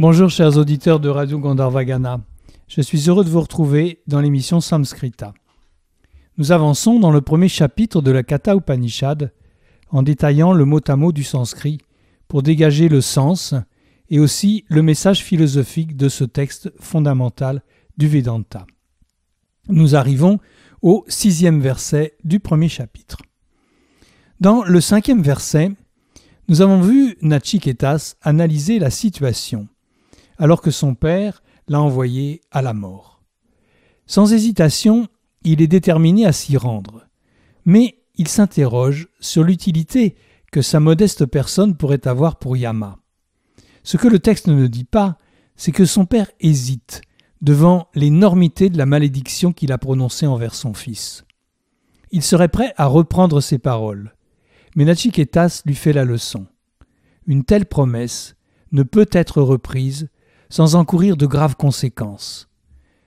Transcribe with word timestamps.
Bonjour 0.00 0.30
chers 0.30 0.56
auditeurs 0.56 0.98
de 0.98 1.10
Radio 1.10 1.38
Gandharvagana. 1.38 2.22
Je 2.68 2.80
suis 2.80 3.10
heureux 3.10 3.22
de 3.22 3.28
vous 3.28 3.42
retrouver 3.42 4.00
dans 4.06 4.22
l'émission 4.22 4.62
Samskrita. 4.62 5.34
Nous 6.38 6.52
avançons 6.52 6.98
dans 6.98 7.10
le 7.10 7.20
premier 7.20 7.48
chapitre 7.48 8.00
de 8.00 8.10
la 8.10 8.22
Katha 8.22 8.54
Upanishad 8.54 9.30
en 9.90 10.02
détaillant 10.02 10.54
le 10.54 10.64
mot 10.64 10.80
à 10.88 10.96
mot 10.96 11.12
du 11.12 11.22
sanskrit 11.22 11.82
pour 12.28 12.42
dégager 12.42 12.88
le 12.88 13.02
sens 13.02 13.54
et 14.08 14.20
aussi 14.20 14.64
le 14.68 14.80
message 14.80 15.22
philosophique 15.22 15.98
de 15.98 16.08
ce 16.08 16.24
texte 16.24 16.72
fondamental 16.80 17.62
du 17.98 18.08
Vedanta. 18.08 18.66
Nous 19.68 19.96
arrivons 19.96 20.38
au 20.80 21.04
sixième 21.08 21.60
verset 21.60 22.16
du 22.24 22.40
premier 22.40 22.70
chapitre. 22.70 23.18
Dans 24.40 24.64
le 24.64 24.80
cinquième 24.80 25.20
verset, 25.20 25.72
nous 26.48 26.62
avons 26.62 26.80
vu 26.80 27.18
Nachiketas 27.20 28.14
analyser 28.22 28.78
la 28.78 28.88
situation, 28.88 29.68
alors 30.40 30.62
que 30.62 30.70
son 30.70 30.94
père 30.94 31.42
l'a 31.68 31.80
envoyé 31.80 32.40
à 32.50 32.62
la 32.62 32.72
mort. 32.72 33.22
Sans 34.06 34.32
hésitation, 34.32 35.06
il 35.44 35.62
est 35.62 35.68
déterminé 35.68 36.26
à 36.26 36.32
s'y 36.32 36.56
rendre, 36.56 37.06
mais 37.64 37.98
il 38.16 38.26
s'interroge 38.26 39.08
sur 39.20 39.44
l'utilité 39.44 40.16
que 40.50 40.62
sa 40.62 40.80
modeste 40.80 41.26
personne 41.26 41.76
pourrait 41.76 42.08
avoir 42.08 42.38
pour 42.38 42.56
Yama. 42.56 42.98
Ce 43.84 43.98
que 43.98 44.08
le 44.08 44.18
texte 44.18 44.48
ne 44.48 44.66
dit 44.66 44.84
pas, 44.84 45.18
c'est 45.56 45.72
que 45.72 45.84
son 45.84 46.06
père 46.06 46.30
hésite 46.40 47.02
devant 47.42 47.88
l'énormité 47.94 48.70
de 48.70 48.78
la 48.78 48.86
malédiction 48.86 49.52
qu'il 49.52 49.72
a 49.72 49.78
prononcée 49.78 50.26
envers 50.26 50.54
son 50.54 50.74
fils. 50.74 51.24
Il 52.12 52.22
serait 52.22 52.48
prêt 52.48 52.72
à 52.78 52.86
reprendre 52.86 53.40
ses 53.40 53.58
paroles, 53.58 54.14
mais 54.74 54.86
Nachiketas 54.86 55.62
lui 55.66 55.74
fait 55.74 55.92
la 55.92 56.04
leçon. 56.04 56.46
Une 57.26 57.44
telle 57.44 57.66
promesse 57.66 58.36
ne 58.72 58.82
peut 58.82 59.08
être 59.12 59.42
reprise 59.42 60.08
sans 60.50 60.74
encourir 60.74 61.16
de 61.16 61.24
graves 61.24 61.56
conséquences. 61.56 62.50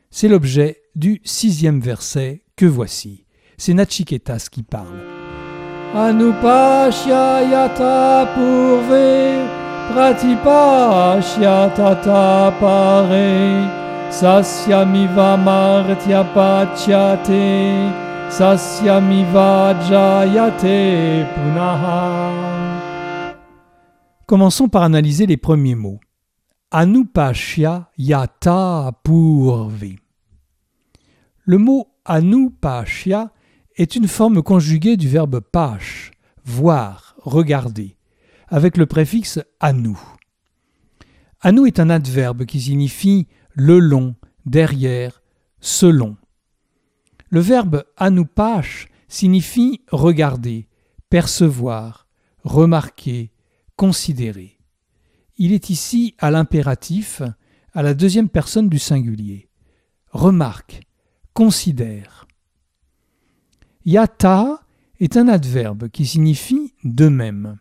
C'est 0.10 0.30
l'objet 0.30 0.82
du 0.96 1.22
sixième 1.24 1.80
verset 1.80 2.44
que 2.56 2.66
voici. 2.66 3.28
C'est 3.58 3.74
Nachiketas 3.74 4.48
qui 4.52 4.64
parle. 4.64 5.00
Anupashyayata 5.96 8.28
purve 8.34 9.46
pratipashya 9.92 11.70
tata 11.76 12.52
pare 12.60 13.68
sasyamiva 14.10 15.38
martya 15.38 16.24
pachyate 16.24 17.92
sasyamiva 18.30 19.76
jayate 19.88 21.26
punaha. 21.36 22.32
Commençons 24.26 24.70
par 24.70 24.84
analyser 24.84 25.26
les 25.28 25.38
premiers 25.38 25.76
mots. 25.76 26.00
Anupashya 26.76 27.92
yata 28.00 28.92
purve. 29.04 29.96
Le 31.46 31.58
mot 31.60 31.88
anupashya 32.04 33.32
est 33.76 33.96
une 33.96 34.08
forme 34.08 34.42
conjuguée 34.42 34.98
du 34.98 35.08
verbe 35.08 35.40
pash, 35.40 36.10
voir, 36.44 37.16
regarder, 37.20 37.96
avec 38.48 38.78
le 38.78 38.88
préfixe 38.88 39.40
anu. 39.60 39.96
Anu 41.42 41.68
est 41.68 41.80
un 41.80 41.92
adverbe 41.92 42.46
qui 42.46 42.60
signifie 42.60 43.28
le 43.54 43.78
long, 43.78 44.16
derrière, 44.48 45.22
selon. 45.60 46.18
Le 47.30 47.40
verbe 47.40 47.84
anupash 47.98 48.88
signifie 49.08 49.82
regarder, 49.92 50.68
percevoir, 51.12 52.08
remarquer, 52.44 53.32
considérer. 53.76 54.53
Il 55.38 55.52
est 55.52 55.70
ici 55.70 56.16
à 56.20 56.32
l'impératif, 56.32 57.22
à 57.74 57.82
la 57.82 57.94
deuxième 57.94 58.30
personne 58.30 58.70
du 58.70 58.80
singulier. 58.80 59.50
Remarque, 60.12 60.82
considère. 61.34 62.28
Yata 63.86 64.62
est 65.00 65.18
un 65.18 65.28
adverbe 65.28 65.90
qui 65.90 66.06
signifie 66.06 66.74
de 66.84 67.08
même. 67.08 67.58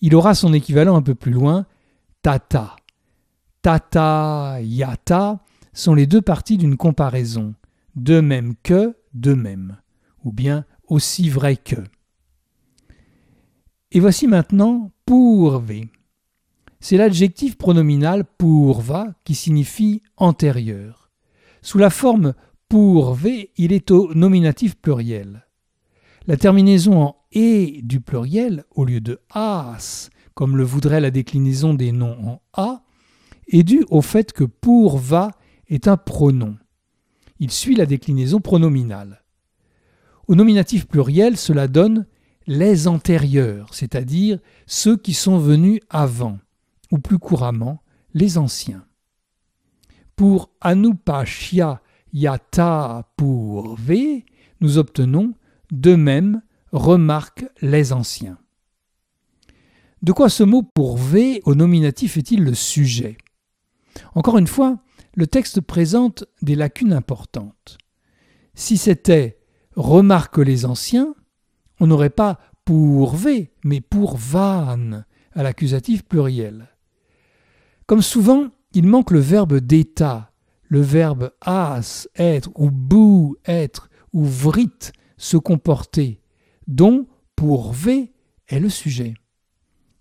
Il 0.00 0.14
aura 0.14 0.34
son 0.34 0.52
équivalent 0.52 0.96
un 0.96 1.02
peu 1.02 1.14
plus 1.14 1.32
loin, 1.32 1.66
tata. 2.22 2.76
Tata, 3.60 4.60
yata 4.62 5.40
sont 5.72 5.94
les 5.94 6.06
deux 6.06 6.22
parties 6.22 6.56
d'une 6.56 6.76
comparaison, 6.76 7.54
de 7.96 8.20
même 8.20 8.54
que, 8.62 8.96
de 9.14 9.34
même, 9.34 9.78
ou 10.22 10.32
bien 10.32 10.64
aussi 10.86 11.28
vrai 11.28 11.56
que. 11.56 11.76
Et 13.90 14.00
voici 14.00 14.26
maintenant 14.26 14.92
pourve. 15.04 15.72
C'est 16.84 16.98
l'adjectif 16.98 17.56
pronominal 17.56 18.26
pourva 18.26 19.14
qui 19.24 19.34
signifie 19.34 20.02
antérieur. 20.18 21.10
Sous 21.62 21.78
la 21.78 21.88
forme 21.88 22.34
pour 22.68 23.14
V, 23.14 23.52
il 23.56 23.72
est 23.72 23.90
au 23.90 24.12
nominatif 24.12 24.76
pluriel. 24.76 25.46
La 26.26 26.36
terminaison 26.36 27.00
en 27.00 27.16
et 27.32 27.80
du 27.82 28.02
pluriel 28.02 28.64
au 28.70 28.84
lieu 28.84 29.00
de 29.00 29.18
as, 29.32 30.10
comme 30.34 30.58
le 30.58 30.62
voudrait 30.62 31.00
la 31.00 31.10
déclinaison 31.10 31.72
des 31.72 31.90
noms 31.90 32.18
en 32.22 32.42
a, 32.52 32.82
est 33.48 33.62
due 33.62 33.86
au 33.88 34.02
fait 34.02 34.34
que 34.34 34.44
pour 34.44 34.98
va 34.98 35.30
est 35.68 35.88
un 35.88 35.96
pronom. 35.96 36.58
Il 37.40 37.50
suit 37.50 37.76
la 37.76 37.86
déclinaison 37.86 38.42
pronominale. 38.42 39.24
Au 40.28 40.34
nominatif 40.34 40.86
pluriel, 40.86 41.38
cela 41.38 41.66
donne 41.66 42.04
les 42.46 42.88
antérieurs, 42.88 43.72
c'est-à-dire 43.72 44.38
ceux 44.66 44.98
qui 44.98 45.14
sont 45.14 45.38
venus 45.38 45.80
avant, 45.88 46.40
ou 46.94 46.98
plus 46.98 47.18
couramment, 47.18 47.82
les 48.14 48.38
anciens. 48.38 48.86
Pour 50.14 50.50
Anupashya 50.60 51.82
yata 52.12 53.10
pour 53.16 53.74
V, 53.74 54.24
nous 54.60 54.78
obtenons 54.78 55.34
de 55.72 55.96
même 55.96 56.40
remarque 56.70 57.46
les 57.60 57.92
anciens. 57.92 58.38
De 60.02 60.12
quoi 60.12 60.28
ce 60.28 60.44
mot 60.44 60.62
pour 60.62 60.96
V 60.96 61.42
au 61.46 61.56
nominatif 61.56 62.16
est-il 62.16 62.44
le 62.44 62.54
sujet? 62.54 63.18
Encore 64.14 64.38
une 64.38 64.46
fois, 64.46 64.78
le 65.16 65.26
texte 65.26 65.60
présente 65.62 66.24
des 66.42 66.54
lacunes 66.54 66.92
importantes. 66.92 67.76
Si 68.54 68.76
c'était 68.76 69.40
remarque 69.74 70.38
les 70.38 70.64
anciens, 70.64 71.12
on 71.80 71.88
n'aurait 71.88 72.08
pas 72.10 72.38
pour 72.64 73.16
V, 73.16 73.52
mais 73.64 73.80
pour 73.80 74.16
van 74.16 75.02
à 75.32 75.42
l'accusatif 75.42 76.04
pluriel. 76.04 76.68
Comme 77.86 78.02
souvent, 78.02 78.48
il 78.72 78.86
manque 78.86 79.10
le 79.10 79.20
verbe 79.20 79.58
d'état 79.58 80.34
le 80.74 80.80
verbe 80.80 81.30
as, 81.40 82.08
être, 82.16 82.50
ou 82.56 82.68
bou, 82.70 83.36
être, 83.46 83.88
ou 84.12 84.24
vrit, 84.24 84.90
se 85.16 85.36
comporter, 85.36 86.20
dont 86.66 87.06
pour 87.36 87.72
v 87.72 88.12
est 88.48 88.58
le 88.58 88.68
sujet. 88.68 89.14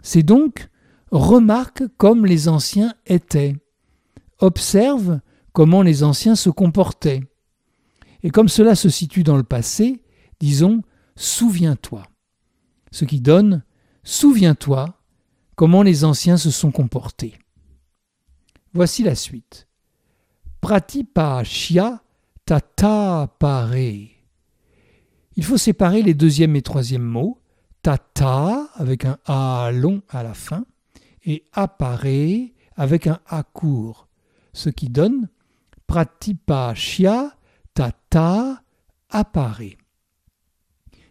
C'est 0.02 0.24
donc 0.24 0.70
remarque 1.12 1.84
comme 1.98 2.26
les 2.26 2.48
anciens 2.48 2.96
étaient, 3.06 3.56
observe 4.40 5.20
comment 5.52 5.84
les 5.84 6.04
anciens 6.04 6.36
se 6.36 6.50
comportaient. 6.50 7.22
Et 8.24 8.32
comme 8.32 8.50
cela 8.50 8.74
se 8.74 8.90
situe 8.90 9.22
dans 9.22 9.38
le 9.38 9.44
passé, 9.44 10.02
disons 10.40 10.82
souviens-toi. 11.16 12.08
Ce 12.92 13.06
qui 13.06 13.22
donne 13.22 13.64
souviens-toi 14.04 15.00
comment 15.56 15.84
les 15.84 16.04
anciens 16.04 16.38
se 16.38 16.50
sont 16.50 16.72
comportés. 16.72 17.38
Voici 18.74 19.04
la 19.04 19.14
suite. 19.16 19.68
Pratipashya 20.60 22.02
tata 22.46 23.28
pare. 23.40 24.10
Il 25.36 25.44
faut 25.44 25.58
séparer 25.58 26.02
les 26.02 26.14
deuxième 26.14 26.56
et 26.56 26.62
troisième 26.62 27.04
mots, 27.04 27.40
tata 27.84 28.70
avec 28.76 29.06
un 29.06 29.18
a 29.26 29.72
long 29.72 30.02
à 30.10 30.24
la 30.24 30.34
fin 30.34 30.66
et 31.26 31.44
appare 31.54 32.06
avec 32.76 33.08
un 33.08 33.20
a 33.28 33.44
court, 33.44 34.08
ce 34.54 34.70
qui 34.70 34.90
donne 34.90 35.30
pratipashya 35.86 37.36
tata 37.74 38.64
appare. 39.10 39.78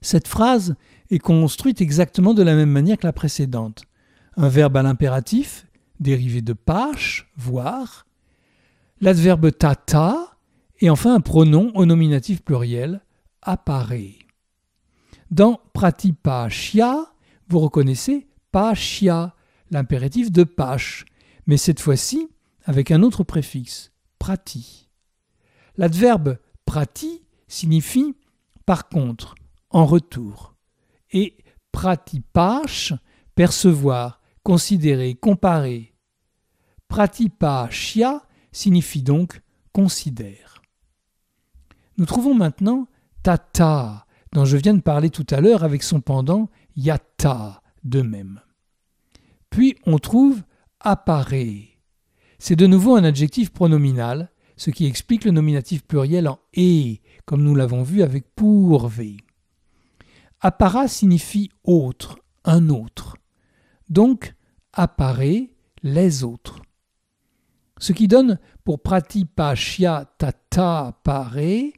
Cette 0.00 0.26
phrase 0.26 0.74
est 1.10 1.20
construite 1.20 1.80
exactement 1.80 2.34
de 2.34 2.42
la 2.42 2.56
même 2.56 2.70
manière 2.70 2.98
que 2.98 3.06
la 3.06 3.12
précédente. 3.12 3.84
Un 4.36 4.48
verbe 4.48 4.76
à 4.76 4.82
l'impératif, 4.82 5.66
dérivé 6.00 6.42
de 6.42 6.52
pash, 6.52 7.30
voir, 7.36 8.06
l'adverbe 9.00 9.50
tata 9.56 10.36
et 10.80 10.90
enfin 10.90 11.14
un 11.14 11.20
pronom 11.20 11.70
au 11.74 11.86
nominatif 11.86 12.42
pluriel 12.42 13.00
apparaît. 13.42 14.14
Dans 15.30 15.60
pratipashya, 15.72 17.06
vous 17.48 17.58
reconnaissez 17.58 18.26
pashya, 18.50 19.34
l'impératif 19.70 20.30
de 20.30 20.44
pash, 20.44 21.04
mais 21.46 21.56
cette 21.56 21.80
fois-ci 21.80 22.28
avec 22.64 22.90
un 22.90 23.02
autre 23.02 23.24
préfixe, 23.24 23.92
prati. 24.18 24.88
L'adverbe 25.76 26.38
prati 26.66 27.22
signifie 27.48 28.14
par 28.66 28.88
contre, 28.88 29.34
en 29.70 29.84
retour, 29.84 30.54
et 31.10 31.36
pratipash, 31.72 32.94
percevoir, 33.34 34.20
considérer, 34.42 35.14
comparer. 35.14 35.94
Pratipashya 36.88 38.22
signifie 38.52 39.02
donc 39.02 39.40
considère. 39.72 40.62
Nous 41.96 42.06
trouvons 42.06 42.34
maintenant 42.34 42.86
tata, 43.22 44.06
dont 44.32 44.44
je 44.44 44.56
viens 44.56 44.74
de 44.74 44.80
parler 44.80 45.10
tout 45.10 45.26
à 45.30 45.40
l'heure 45.40 45.64
avec 45.64 45.82
son 45.82 46.00
pendant 46.00 46.48
yata 46.76 47.62
de 47.84 48.02
même. 48.02 48.40
Puis 49.50 49.76
on 49.86 49.98
trouve 49.98 50.42
apparaît. 50.80 51.68
C'est 52.38 52.56
de 52.56 52.66
nouveau 52.66 52.96
un 52.96 53.04
adjectif 53.04 53.50
pronominal, 53.50 54.32
ce 54.56 54.70
qui 54.70 54.86
explique 54.86 55.24
le 55.24 55.30
nominatif 55.30 55.84
pluriel 55.84 56.28
en 56.28 56.40
et, 56.54 57.00
comme 57.24 57.42
nous 57.42 57.54
l'avons 57.54 57.82
vu 57.82 58.02
avec 58.02 58.34
pourvé. 58.34 59.18
Appara 60.40 60.88
signifie 60.88 61.50
autre, 61.62 62.18
un 62.44 62.68
autre. 62.68 63.16
Donc, 63.92 64.34
apparaît 64.72 65.50
les 65.82 66.24
autres. 66.24 66.62
Ce 67.78 67.92
qui 67.92 68.08
donne 68.08 68.38
pour 68.64 68.80
pratipashya 68.80 70.06
tata 70.16 70.98
pare, 71.04 71.72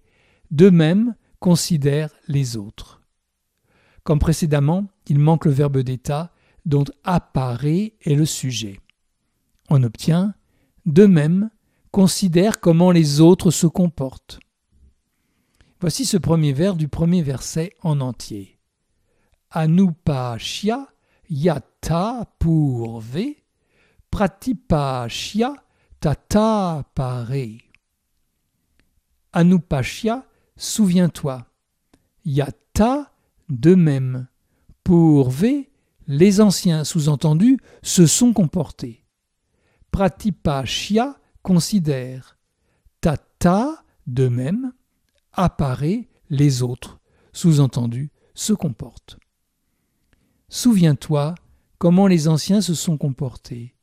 de 0.53 0.71
même 0.71 1.17
considère 1.41 2.11
les 2.29 2.57
autres. 2.57 3.03
Comme 4.05 4.21
précédemment, 4.21 4.87
il 5.09 5.19
manque 5.19 5.45
le 5.45 5.51
verbe 5.51 5.79
d'état 5.79 6.33
dont 6.67 6.85
apparaît 7.03 7.95
est 8.03 8.15
le 8.15 8.27
sujet. 8.27 8.79
On 9.69 9.83
obtient 9.83 10.35
de 10.87 11.07
même 11.07 11.51
considère 11.91 12.61
comment 12.61 12.93
les 12.93 13.21
autres 13.21 13.51
se 13.51 13.67
comportent. 13.67 14.39
Voici 15.81 16.05
ce 16.05 16.17
premier 16.17 16.53
vers 16.53 16.77
du 16.77 16.87
premier 16.87 17.23
verset 17.23 17.73
en 17.83 18.01
entier. 18.01 18.61
Anupashya 19.51 20.94
yata 21.29 22.27
purve 22.39 23.37
pratipashya 24.11 25.55
tata 26.01 26.85
pare. 26.95 27.59
Anupashya, 29.33 30.25
souviens-toi. 30.57 31.45
Yata, 32.25 33.13
de 33.49 33.75
même. 33.75 34.29
Purve, 34.85 35.65
les 36.07 36.41
anciens, 36.41 36.85
sous-entendus, 36.85 37.59
se 37.83 38.07
sont 38.07 38.33
comportés. 38.33 39.05
Pratipashya, 39.91 41.19
considère. 41.43 42.39
Tata, 43.01 43.83
de 44.07 44.29
même, 44.29 44.73
apparaît, 45.33 46.09
les 46.31 46.63
autres, 46.63 47.01
sous-entendus, 47.33 48.11
se 48.35 48.53
comportent. 48.53 49.19
Souviens-toi 50.55 51.35
comment 51.79 52.07
les 52.07 52.29
anciens 52.29 52.61
se 52.61 52.75
sont 52.75 52.97
comportés. 52.97 53.75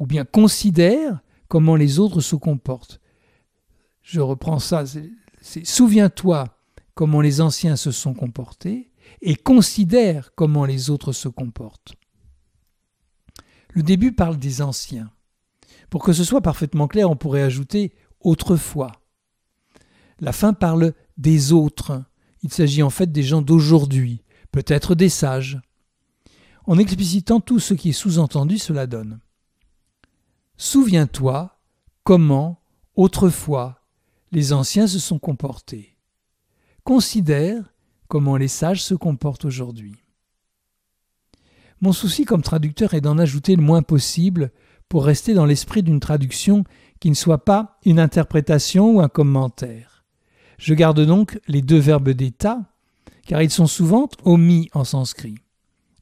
Ou 0.00 0.06
bien 0.06 0.24
considère 0.24 1.20
comment 1.46 1.76
les 1.76 2.00
autres 2.00 2.20
se 2.20 2.34
comportent. 2.34 3.00
Je 4.02 4.18
reprends 4.18 4.58
ça, 4.58 4.82
c'est 4.84 5.64
souviens-toi 5.64 6.58
comment 6.96 7.20
les 7.20 7.40
anciens 7.40 7.76
se 7.76 7.92
sont 7.92 8.14
comportés 8.14 8.90
et 9.22 9.36
considère 9.36 10.34
comment 10.34 10.64
les 10.64 10.90
autres 10.90 11.12
se 11.12 11.28
comportent. 11.28 11.94
Le 13.68 13.84
début 13.84 14.10
parle 14.10 14.38
des 14.38 14.62
anciens. 14.62 15.12
Pour 15.88 16.02
que 16.02 16.12
ce 16.12 16.24
soit 16.24 16.40
parfaitement 16.40 16.88
clair, 16.88 17.08
on 17.08 17.16
pourrait 17.16 17.42
ajouter 17.42 17.94
autrefois. 18.18 18.90
La 20.18 20.32
fin 20.32 20.52
parle 20.52 20.94
des 21.16 21.52
autres. 21.52 22.02
Il 22.42 22.52
s'agit 22.52 22.82
en 22.82 22.90
fait 22.90 23.12
des 23.12 23.22
gens 23.22 23.40
d'aujourd'hui, 23.40 24.24
peut-être 24.52 24.94
des 24.94 25.08
sages. 25.08 25.60
En 26.66 26.78
explicitant 26.78 27.40
tout 27.40 27.58
ce 27.58 27.74
qui 27.74 27.90
est 27.90 27.92
sous-entendu, 27.92 28.58
cela 28.58 28.86
donne. 28.86 29.20
Souviens-toi 30.56 31.58
comment, 32.04 32.60
autrefois, 32.94 33.82
les 34.32 34.52
anciens 34.52 34.86
se 34.86 34.98
sont 34.98 35.18
comportés. 35.18 35.96
Considère 36.84 37.72
comment 38.08 38.36
les 38.36 38.48
sages 38.48 38.82
se 38.82 38.94
comportent 38.94 39.44
aujourd'hui. 39.44 39.96
Mon 41.80 41.92
souci 41.92 42.24
comme 42.24 42.42
traducteur 42.42 42.94
est 42.94 43.00
d'en 43.00 43.18
ajouter 43.18 43.56
le 43.56 43.62
moins 43.62 43.82
possible 43.82 44.52
pour 44.88 45.04
rester 45.04 45.32
dans 45.32 45.46
l'esprit 45.46 45.82
d'une 45.82 46.00
traduction 46.00 46.64
qui 46.98 47.08
ne 47.08 47.14
soit 47.14 47.44
pas 47.44 47.78
une 47.86 47.98
interprétation 47.98 48.96
ou 48.96 49.00
un 49.00 49.08
commentaire. 49.08 50.04
Je 50.58 50.74
garde 50.74 51.00
donc 51.00 51.40
les 51.48 51.62
deux 51.62 51.78
verbes 51.78 52.10
d'état, 52.10 52.69
car 53.26 53.42
ils 53.42 53.50
sont 53.50 53.66
souvent 53.66 54.08
omis 54.24 54.68
en 54.72 54.84
sanskrit. 54.84 55.36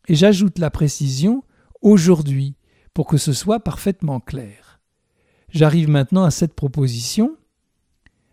Et 0.08 0.14
j'ajoute 0.14 0.58
la 0.58 0.70
précision 0.70 1.42
aujourd'hui 1.82 2.56
pour 2.94 3.06
que 3.06 3.18
ce 3.18 3.32
soit 3.32 3.60
parfaitement 3.60 4.20
clair. 4.20 4.80
J'arrive 5.50 5.88
maintenant 5.88 6.24
à 6.24 6.30
cette 6.30 6.54
proposition. 6.54 7.36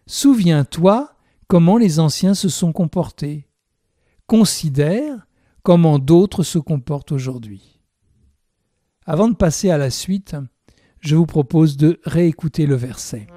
Souviens-toi 0.08 1.14
comment 1.48 1.78
les 1.78 2.00
anciens 2.00 2.34
se 2.34 2.50
sont 2.50 2.72
comportés. 2.72 3.48
Considère 4.28 5.28
comment 5.64 6.00
d'autres 6.00 6.44
se 6.44 6.60
comportent 6.60 7.12
aujourd'hui. 7.12 7.80
Avant 9.06 9.28
de 9.28 9.36
passer 9.36 9.70
à 9.70 9.78
la 9.78 9.90
suite, 9.90 10.36
je 11.00 11.16
vous 11.16 11.26
propose 11.28 11.78
de 11.78 12.00
réécouter 12.06 12.66
le 12.66 12.76
verset. 12.76 13.28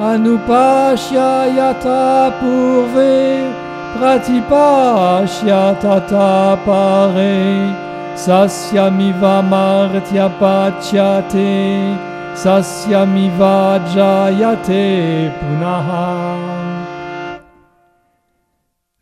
Anupashya 0.00 1.48
yata 1.48 2.32
purve 2.40 2.98
pratipashya 2.98 3.54
tata 3.54 3.67
pare 6.66 7.72
martya 9.42 10.28
pachyate 10.40 11.96
jayate 13.94 15.30
punaha 15.38 16.58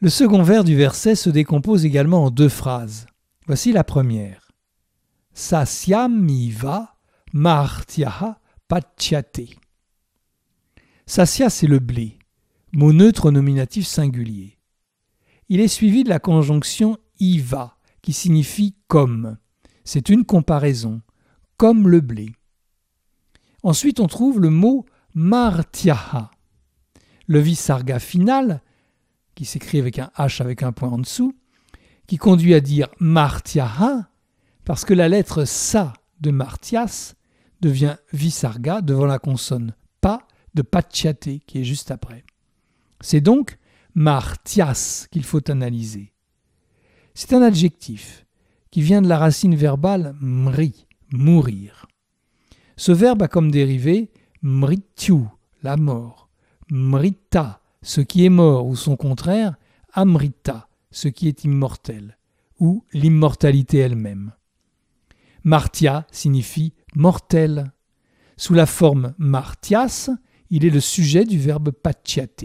le 0.01 0.11
second 0.11 0.43
vers 0.43 0.63
du 0.63 0.77
verset 0.77 1.15
se 1.15 1.31
décompose 1.31 1.87
également 1.87 2.25
en 2.25 2.31
deux 2.31 2.51
phrases. 2.51 3.07
Voici 3.47 3.73
la 3.73 3.83
première. 3.83 4.53
Sasyamiva 5.33 6.95
martyaha 7.33 8.39
pachyate. 8.69 9.57
Sasya, 11.07 11.51
c'est 11.51 11.67
le 11.67 11.79
blé, 11.79 12.19
mot 12.73 12.93
neutre 12.93 13.31
nominatif 13.31 13.87
singulier. 13.87 14.56
Il 15.49 15.61
est 15.61 15.69
suivi 15.69 16.05
de 16.05 16.09
la 16.09 16.19
conjonction 16.19 16.99
iva, 17.21 17.77
qui 18.03 18.13
signifie 18.13 18.75
comme. 18.89 19.39
C'est 19.85 20.09
une 20.09 20.25
comparaison, 20.25 21.03
comme 21.57 21.89
le 21.89 22.01
blé. 22.01 22.33
Ensuite, 23.63 24.01
on 24.01 24.07
trouve 24.07 24.41
le 24.41 24.51
mot 24.51 24.87
martyaha. 25.15 26.31
Le 27.27 27.39
visarga 27.39 27.99
final 27.99 28.63
qui 29.37 29.45
s'écrit 29.45 29.79
avec 29.79 30.01
un 30.01 30.11
H 30.17 30.41
avec 30.41 30.65
un 30.65 30.73
point 30.73 30.89
en 30.89 30.99
dessous, 30.99 31.37
qui 32.09 32.17
conduit 32.17 32.55
à 32.55 32.61
dire 32.61 32.89
Martiaha, 32.99 34.09
parce 34.65 34.85
que 34.85 34.95
la 34.95 35.09
lettre 35.09 35.45
Sa 35.45 35.93
de 36.21 36.33
Martias 36.33 37.15
devient 37.61 37.97
Visarga 38.13 38.81
devant 38.81 39.07
la 39.07 39.21
consonne 39.21 39.75
Pa 40.01 40.27
de 40.55 40.63
Pachyate 40.63 41.29
qui 41.47 41.61
est 41.61 41.65
juste 41.65 41.91
après. 41.91 42.25
C'est 43.01 43.21
donc 43.21 43.59
Martias 43.99 45.09
qu'il 45.11 45.25
faut 45.25 45.51
analyser. 45.51 46.13
C'est 47.15 47.33
un 47.33 47.41
adjectif 47.41 48.27
qui 48.71 48.83
vient 48.83 49.01
de 49.01 49.09
la 49.09 49.17
racine 49.17 49.55
verbale 49.55 50.15
mri, 50.21 50.87
mourir. 51.13 51.87
Ce 52.77 52.93
verbe 52.93 53.23
a 53.23 53.29
comme 53.29 53.51
dérivé 53.51 54.11
mrityu, 54.43 55.23
la 55.63 55.79
mort, 55.79 56.29
mrita, 56.71 57.63
ce 57.81 58.03
qui 58.03 58.27
est 58.27 58.29
mort 58.29 58.67
ou 58.67 58.77
son 58.77 58.97
contraire, 58.97 59.57
Amrita, 59.95 60.69
ce 60.91 61.09
qui 61.09 61.27
est 61.27 61.45
immortel, 61.45 62.19
ou 62.61 62.85
l'immortalité 62.93 63.79
elle-même. 63.79 64.35
Martia 65.43 66.07
signifie 66.11 66.75
mortel. 66.95 67.73
Sous 68.37 68.53
la 68.53 68.67
forme 68.67 69.15
martias, 69.17 70.11
il 70.51 70.67
est 70.67 70.71
le 70.71 70.81
sujet 70.81 71.25
du 71.25 71.39
verbe 71.39 71.71
pachyate. 71.71 72.45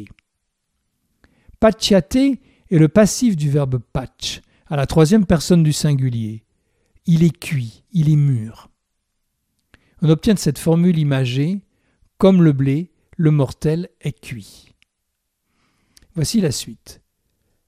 Pachyate 1.62 2.15
est 2.15 2.39
le 2.72 2.88
passif 2.88 3.36
du 3.36 3.51
verbe 3.51 3.77
patch, 3.94 4.41
à 4.65 4.75
la 4.75 4.88
troisième 4.88 5.27
personne 5.27 5.62
du 5.62 5.74
singulier. 5.74 6.44
Il 7.06 7.24
est 7.24 7.38
cuit, 7.38 7.84
il 7.91 8.12
est 8.12 8.15
mûr. 8.15 8.72
On 10.01 10.10
obtient 10.10 10.34
de 10.34 10.39
cette 10.39 10.58
formule 10.58 10.98
imagée, 10.98 11.62
comme 12.18 12.41
le 12.41 12.51
blé, 12.51 12.89
le 13.15 13.30
mortel 13.30 13.89
est 14.01 14.20
cuit. 14.20 14.74
Voici 16.15 16.41
la 16.41 16.51
suite. 16.51 17.03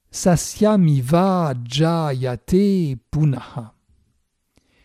Sasyamiva 0.09 1.53
jayate 1.63 2.97
punaha. 3.11 3.75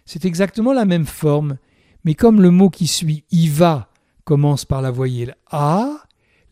C'est 0.04 0.26
exactement 0.26 0.74
la 0.74 0.84
même 0.84 1.06
forme, 1.06 1.56
mais 2.04 2.14
comme 2.14 2.42
le 2.42 2.50
mot 2.50 2.68
qui 2.68 2.86
suit 2.86 3.24
iva 3.30 3.90
commence 4.24 4.66
par 4.66 4.82
la 4.82 4.90
voyelle 4.90 5.34
a, 5.50 5.94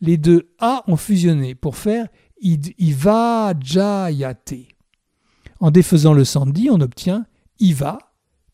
les 0.01 0.17
deux 0.17 0.49
a 0.57 0.83
ont 0.87 0.97
fusionné 0.97 1.53
pour 1.53 1.77
faire 1.77 2.07
iva 2.41 3.53
jayate. 3.59 4.67
En 5.59 5.71
défaisant 5.71 6.13
le 6.13 6.23
sandi, 6.23 6.69
on 6.69 6.81
obtient 6.81 7.25
iva 7.59 7.97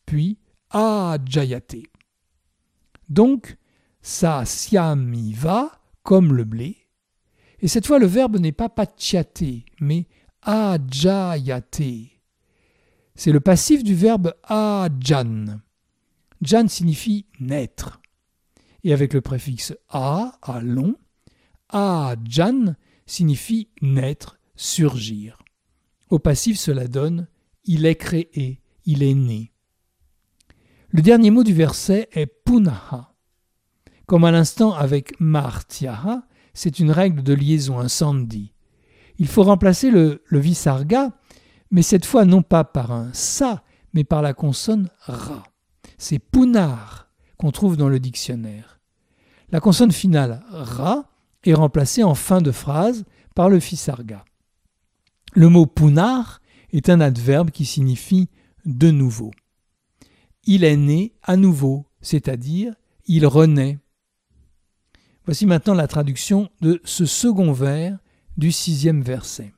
puis 0.06 0.38
a 0.70 1.18
jayate. 1.24 1.76
Donc, 3.08 3.56
sa 4.02 4.44
va 5.34 5.72
comme 6.02 6.34
le 6.34 6.44
blé. 6.44 6.76
Et 7.60 7.68
cette 7.68 7.86
fois, 7.86 7.98
le 7.98 8.06
verbe 8.06 8.38
n'est 8.38 8.52
pas 8.52 8.68
pachate, 8.68 9.44
mais 9.80 10.06
ajayate. 10.42 11.82
C'est 13.14 13.32
le 13.32 13.40
passif 13.40 13.84
du 13.84 13.94
verbe 13.94 14.34
ajan. 14.42 15.60
Jan 16.42 16.68
signifie 16.68 17.26
naître. 17.40 18.00
Et 18.82 18.92
avec 18.92 19.14
le 19.14 19.22
préfixe 19.22 19.74
a, 19.88 20.38
à 20.42 20.60
long, 20.60 20.96
ajan 21.70 22.74
signifie 23.06 23.68
naître, 23.82 24.38
surgir. 24.56 25.38
Au 26.10 26.18
passif, 26.18 26.58
cela 26.58 26.86
donne 26.88 27.26
il 27.64 27.86
est 27.86 27.96
créé, 27.96 28.60
il 28.84 29.02
est 29.02 29.14
né. 29.14 29.52
Le 30.90 31.02
dernier 31.02 31.30
mot 31.30 31.42
du 31.42 31.54
verset 31.54 32.08
est 32.12 32.26
punaha. 32.26 33.14
Comme 34.06 34.24
à 34.24 34.30
l'instant 34.30 34.72
avec 34.74 35.18
martiaha, 35.18 36.26
c'est 36.52 36.78
une 36.78 36.90
règle 36.90 37.22
de 37.22 37.32
liaison, 37.32 37.78
un 37.78 37.88
sandi. 37.88 38.52
Il 39.18 39.28
faut 39.28 39.42
remplacer 39.42 39.90
le, 39.90 40.22
le 40.26 40.38
visarga, 40.38 41.12
mais 41.70 41.82
cette 41.82 42.04
fois 42.04 42.24
non 42.24 42.42
pas 42.42 42.64
par 42.64 42.92
un 42.92 43.12
sa, 43.12 43.64
mais 43.92 44.04
par 44.04 44.22
la 44.22 44.34
consonne 44.34 44.88
ra. 45.00 45.42
C'est 45.98 46.18
punar 46.18 47.08
qu'on 47.38 47.50
trouve 47.50 47.76
dans 47.76 47.88
le 47.88 47.98
dictionnaire. 47.98 48.80
La 49.50 49.60
consonne 49.60 49.92
finale 49.92 50.42
ra 50.50 51.10
est 51.44 51.54
remplacée 51.54 52.02
en 52.02 52.14
fin 52.14 52.40
de 52.40 52.50
phrase 52.50 53.04
par 53.34 53.48
le 53.48 53.58
visarga. 53.58 54.24
Le 55.34 55.48
mot 55.48 55.66
punar 55.66 56.40
est 56.72 56.88
un 56.88 57.00
adverbe 57.00 57.50
qui 57.50 57.64
signifie 57.64 58.28
de 58.64 58.90
nouveau. 58.90 59.30
Il 60.44 60.64
est 60.64 60.76
né 60.76 61.14
à 61.22 61.36
nouveau, 61.36 61.86
c'est-à-dire 62.00 62.74
il 63.06 63.26
renaît. 63.26 63.78
Voici 65.24 65.46
maintenant 65.46 65.74
la 65.74 65.88
traduction 65.88 66.50
de 66.60 66.80
ce 66.84 67.06
second 67.06 67.52
vers 67.52 67.98
du 68.36 68.52
sixième 68.52 69.02
verset. 69.02 69.52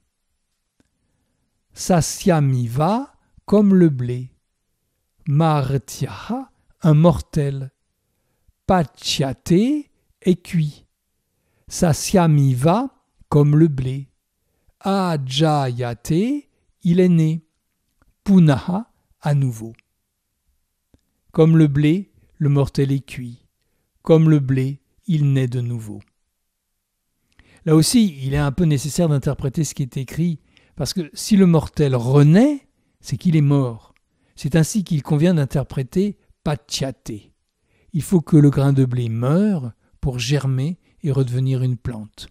Sasyamiva 1.74 3.12
comme 3.44 3.74
le 3.74 3.88
blé. 3.88 4.32
Martyaha, 5.26 6.50
un 6.82 6.94
mortel. 6.94 7.72
Pachyate 8.66 9.52
est 9.52 10.42
cuit. 10.42 10.85
Sasyamiva 11.68 12.90
comme 13.28 13.56
le 13.56 13.68
blé. 13.68 14.08
Ajayate 14.80 16.46
il 16.88 17.00
est 17.00 17.08
né. 17.08 17.44
Punaha, 18.22 18.92
à 19.20 19.34
nouveau. 19.34 19.72
Comme 21.32 21.56
le 21.56 21.66
blé, 21.66 22.12
le 22.38 22.48
mortel 22.48 22.92
est 22.92 23.04
cuit. 23.04 23.44
Comme 24.02 24.30
le 24.30 24.38
blé, 24.38 24.80
il 25.08 25.32
naît 25.32 25.48
de 25.48 25.60
nouveau. 25.60 26.00
Là 27.64 27.74
aussi, 27.74 28.16
il 28.22 28.34
est 28.34 28.38
un 28.38 28.52
peu 28.52 28.64
nécessaire 28.64 29.08
d'interpréter 29.08 29.64
ce 29.64 29.74
qui 29.74 29.82
est 29.82 29.96
écrit, 29.96 30.38
parce 30.76 30.94
que 30.94 31.10
si 31.12 31.36
le 31.36 31.46
mortel 31.46 31.96
renaît, 31.96 32.68
c'est 33.00 33.16
qu'il 33.16 33.34
est 33.34 33.40
mort. 33.40 33.92
C'est 34.36 34.54
ainsi 34.54 34.84
qu'il 34.84 35.02
convient 35.02 35.34
d'interpréter 35.34 36.18
Pachate. 36.44 37.10
Il 37.92 38.02
faut 38.02 38.20
que 38.20 38.36
le 38.36 38.50
grain 38.50 38.72
de 38.72 38.84
blé 38.84 39.08
meure 39.08 39.72
pour 40.00 40.20
germer 40.20 40.78
et 41.02 41.10
redevenir 41.10 41.62
une 41.62 41.76
plante. 41.76 42.28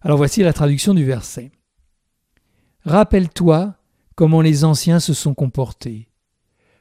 Alors 0.00 0.16
voici 0.16 0.42
la 0.42 0.52
traduction 0.52 0.94
du 0.94 1.04
verset. 1.04 1.50
Rappelle-toi 2.84 3.74
comment 4.14 4.40
les 4.40 4.64
anciens 4.64 5.00
se 5.00 5.14
sont 5.14 5.34
comportés. 5.34 6.08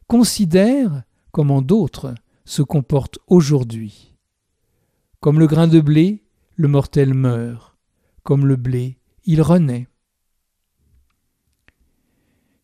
Considère 0.08 1.04
comment 1.32 1.62
d'autres 1.62 2.16
se 2.46 2.62
comportent 2.62 3.20
aujourd'hui. 3.28 4.16
Comme 5.20 5.40
le 5.40 5.48
grain 5.48 5.68
de 5.68 5.82
blé, 5.82 6.24
le 6.56 6.68
mortel 6.68 7.14
meurt. 7.14 7.76
Comme 8.24 8.46
le 8.46 8.56
blé, 8.56 9.00
il 9.26 9.42
renaît. 9.42 9.88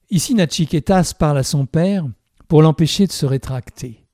Ici, 0.10 0.36
Nachiketas 0.36 1.14
parle 1.18 1.40
à 1.40 1.44
son 1.44 1.66
père 1.66 2.06
pour 2.48 2.62
l'empêcher 2.62 3.08
de 3.08 3.12
se 3.12 3.26
rétracter. 3.26 4.06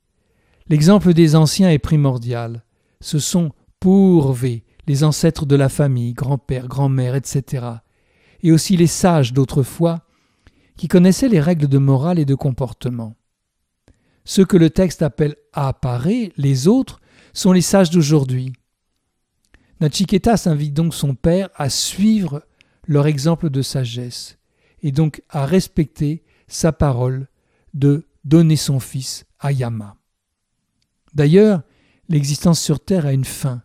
L'exemple 0.68 1.14
des 1.14 1.36
anciens 1.36 1.70
est 1.70 1.80
primordial. 1.80 2.64
Ce 3.02 3.20
sont 3.20 3.52
pourvés, 3.80 4.64
les 4.88 5.04
ancêtres 5.04 5.46
de 5.46 5.56
la 5.56 5.70
famille, 5.70 6.14
grand-père, 6.14 6.68
grand-mère, 6.68 7.16
etc 7.16 7.80
et 8.42 8.52
aussi 8.52 8.78
les 8.78 8.88
sages 8.88 9.34
d'autrefois, 9.34 10.06
qui 10.78 10.88
connaissaient 10.88 11.30
les 11.30 11.42
règles 11.42 11.68
de 11.68 11.78
morale 11.78 12.20
et 12.20 12.26
de 12.26 12.36
comportement. 12.36 13.16
Ceux 14.24 14.46
que 14.46 14.58
le 14.58 14.70
texte 14.70 15.02
appelle 15.02 15.36
apparés, 15.54 16.32
les 16.38 16.68
autres, 16.68 17.02
sont 17.34 17.52
les 17.52 17.62
sages 17.62 17.90
d'aujourd'hui. 17.90 18.54
Nachiketas 19.82 20.44
invite 20.46 20.74
donc 20.74 20.94
son 20.94 21.16
père 21.16 21.50
à 21.56 21.70
suivre 21.70 22.44
leur 22.86 23.08
exemple 23.08 23.50
de 23.50 23.62
sagesse, 23.62 24.38
et 24.82 24.92
donc 24.92 25.22
à 25.30 25.46
respecter 25.46 26.24
sa 26.48 26.72
parole 26.72 27.28
de 27.74 28.06
donner 28.24 28.56
son 28.56 28.80
fils 28.80 29.26
à 29.40 29.52
Yama. 29.52 29.96
D'ailleurs, 31.14 31.62
l'existence 32.08 32.60
sur 32.62 32.80
terre 32.80 33.06
a 33.06 33.14
une 33.14 33.26
fin, 33.26 33.62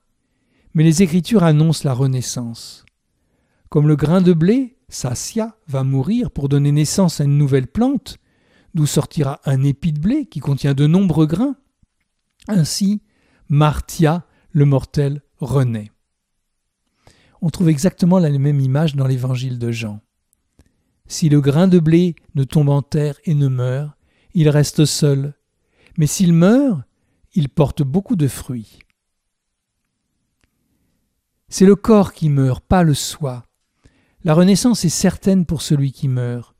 mais 0.75 0.83
les 0.85 1.03
Écritures 1.03 1.45
annoncent 1.45 1.89
la 1.89 1.95
renaissance. 1.95 2.85
Comme 3.69 3.89
le 3.89 3.97
grain 3.97 4.21
de 4.21 4.33
blé, 4.33 4.77
Sassia 4.89 5.57
va 5.67 5.83
mourir 5.85 6.31
pour 6.31 6.49
donner 6.49 6.73
naissance 6.73 7.21
à 7.21 7.25
une 7.25 7.39
nouvelle 7.39 7.67
plante, 7.67 8.19
d'où 8.75 8.87
sortira 8.87 9.41
un 9.45 9.63
épi 9.63 9.93
de 9.93 10.01
blé 10.01 10.27
qui 10.27 10.41
contient 10.41 10.75
de 10.75 10.87
nombreux 10.87 11.27
grains. 11.27 11.57
Ainsi, 12.49 13.03
Martia, 13.49 14.27
le 14.51 14.65
mortel, 14.65 15.23
renaît. 15.39 15.91
On 17.41 17.51
trouve 17.51 17.69
exactement 17.69 18.19
la 18.19 18.31
même 18.31 18.61
image 18.61 18.97
dans 18.97 19.07
l'évangile 19.07 19.59
de 19.59 19.71
Jean. 19.71 20.01
Si 21.07 21.29
le 21.29 21.41
grain 21.41 21.69
de 21.69 21.79
blé 21.79 22.15
ne 22.35 22.45
tombe 22.45 22.71
en 22.71 22.83
terre 22.83 23.19
et 23.25 23.35
ne 23.35 23.49
meurt, 23.49 23.93
il 24.33 24.49
reste 24.49 24.85
seul, 24.85 25.35
mais 25.99 26.07
s'il 26.07 26.33
meurt, 26.33 26.81
il 27.35 27.49
porte 27.49 27.83
beaucoup 27.83 28.17
de 28.17 28.29
fruits. 28.29 28.79
C'est 31.49 31.67
le 31.67 31.77
corps 31.77 32.13
qui 32.13 32.29
meurt, 32.29 32.65
pas 32.65 32.83
le 32.83 32.95
soi, 32.95 33.45
la 34.25 34.33
renaissance 34.33 34.87
est 34.87 34.89
certaine 34.89 35.45
pour 35.45 35.61
celui 35.61 35.93
qui 35.93 36.09
meurt. 36.09 36.57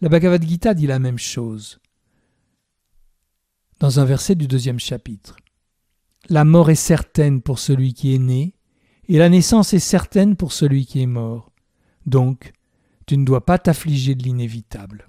La 0.00 0.08
Bhagavad 0.08 0.42
Gita 0.42 0.74
dit 0.74 0.88
la 0.88 0.98
même 0.98 1.18
chose 1.18 1.78
dans 3.78 4.00
un 4.00 4.04
verset 4.04 4.34
du 4.34 4.48
deuxième 4.48 4.80
chapitre. 4.80 5.36
La 6.28 6.44
mort 6.44 6.70
est 6.70 6.74
certaine 6.74 7.40
pour 7.40 7.60
celui 7.60 7.94
qui 7.94 8.14
est 8.14 8.18
né, 8.18 8.54
et 9.06 9.18
la 9.18 9.28
naissance 9.28 9.72
est 9.72 9.78
certaine 9.78 10.34
pour 10.34 10.52
celui 10.52 10.84
qui 10.84 11.00
est 11.00 11.06
mort. 11.06 11.52
Donc, 12.04 12.52
tu 13.06 13.16
ne 13.16 13.24
dois 13.24 13.46
pas 13.46 13.58
t'affliger 13.58 14.16
de 14.16 14.24
l'inévitable. 14.24 15.08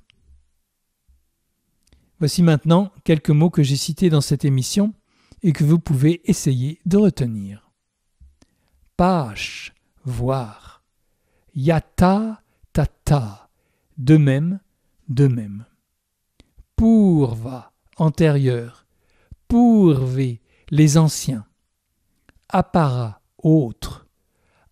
Voici 2.19 2.43
maintenant 2.43 2.91
quelques 3.03 3.31
mots 3.31 3.49
que 3.49 3.63
j'ai 3.63 3.75
cités 3.75 4.09
dans 4.09 4.21
cette 4.21 4.45
émission 4.45 4.93
et 5.41 5.51
que 5.51 5.63
vous 5.63 5.79
pouvez 5.79 6.21
essayer 6.29 6.79
de 6.85 6.97
retenir. 6.97 7.68
Pâche, 8.99 9.73
voir. 10.03 10.83
Yata 11.55 12.43
tata, 12.73 13.49
de 13.97 14.17
même, 14.17 14.59
de 15.07 15.27
même. 15.27 15.65
Pourva, 16.75 17.71
antérieur. 17.95 18.85
Pourvé, 19.47 20.41
les 20.69 20.97
anciens. 20.97 21.45
Appara, 22.49 23.21
autre. 23.37 24.05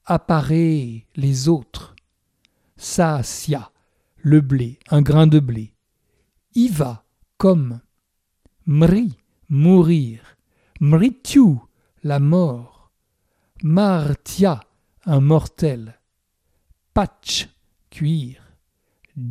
Apparaît, 0.03 1.07
les 1.15 1.47
autres. 1.47 1.95
Sasya, 2.75 3.71
le 4.17 4.41
blé, 4.41 4.77
un 4.89 5.01
grain 5.01 5.27
de 5.27 5.39
blé. 5.39 5.73
Iva, 6.53 7.05
comme. 7.37 7.79
Mri, 8.65 9.17
mourir. 9.47 10.35
Mrityu, 10.81 11.59
la 12.03 12.19
mort. 12.19 12.76
Martia, 13.63 14.59
un 15.05 15.19
mortel. 15.19 15.99
Patch, 16.93 17.47
cuir. 17.89 18.37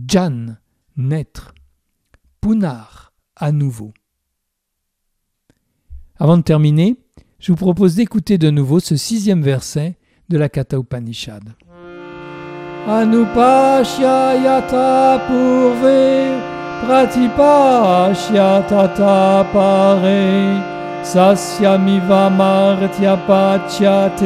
Jan, 0.09 0.57
naître. 0.97 1.55
Punar, 2.41 3.13
à 3.37 3.53
nouveau. 3.53 3.93
Avant 6.19 6.39
de 6.39 6.43
terminer, 6.43 6.97
je 7.39 7.53
vous 7.53 7.57
propose 7.57 7.95
d'écouter 7.95 8.39
de 8.39 8.51
nouveau 8.51 8.81
ce 8.81 8.97
sixième 8.97 9.43
verset 9.43 9.99
de 10.29 10.39
la 10.39 10.49
Katha 10.49 10.79
Upanishad. 10.79 11.45
Anupashya 12.89 14.37
yata 14.37 15.21
purve 15.27 16.41
pratipashya 16.87 18.63
tata 18.69 19.45
pare 19.53 20.76
sasyamiva 21.07 22.29
martya 22.31 23.17
pachyate 23.17 24.25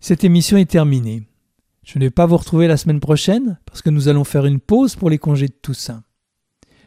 Cette 0.00 0.24
émission 0.24 0.56
est 0.56 0.70
terminée. 0.70 1.22
Je 1.84 1.98
ne 1.98 2.04
vais 2.04 2.10
pas 2.10 2.24
vous 2.24 2.38
retrouver 2.38 2.68
la 2.68 2.78
semaine 2.78 3.00
prochaine 3.00 3.58
parce 3.66 3.82
que 3.82 3.90
nous 3.90 4.08
allons 4.08 4.24
faire 4.24 4.46
une 4.46 4.60
pause 4.60 4.96
pour 4.96 5.10
les 5.10 5.18
congés 5.18 5.48
de 5.48 5.58
Toussaint. 5.60 6.02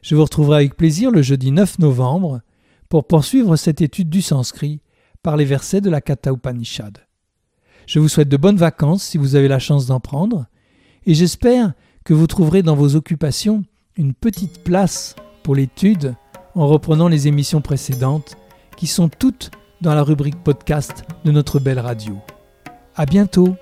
Je 0.01 0.15
vous 0.15 0.23
retrouverai 0.23 0.57
avec 0.57 0.77
plaisir 0.77 1.11
le 1.11 1.21
jeudi 1.21 1.51
9 1.51 1.77
novembre 1.77 2.41
pour 2.89 3.05
poursuivre 3.05 3.55
cette 3.55 3.81
étude 3.81 4.09
du 4.09 4.23
sanskrit 4.23 4.81
par 5.21 5.37
les 5.37 5.45
versets 5.45 5.81
de 5.81 5.91
la 5.91 6.01
Katha 6.01 6.31
Upanishad. 6.31 6.97
Je 7.85 7.99
vous 7.99 8.09
souhaite 8.09 8.29
de 8.29 8.37
bonnes 8.37 8.57
vacances 8.57 9.03
si 9.03 9.19
vous 9.19 9.35
avez 9.35 9.47
la 9.47 9.59
chance 9.59 9.85
d'en 9.85 9.99
prendre 9.99 10.47
et 11.05 11.13
j'espère 11.13 11.73
que 12.07 12.13
vous 12.13 12.25
trouverez 12.25 12.63
dans 12.63 12.77
vos 12.77 12.95
occupations 12.95 13.65
une 13.97 14.13
petite 14.13 14.63
place 14.63 15.13
pour 15.43 15.55
l'étude 15.55 16.15
en 16.55 16.65
reprenant 16.65 17.09
les 17.09 17.27
émissions 17.27 17.59
précédentes 17.59 18.37
qui 18.77 18.87
sont 18.87 19.09
toutes 19.09 19.51
dans 19.81 19.93
la 19.93 20.03
rubrique 20.03 20.41
podcast 20.41 21.03
de 21.25 21.31
notre 21.33 21.59
belle 21.59 21.79
radio. 21.79 22.15
À 22.95 23.05
bientôt! 23.05 23.57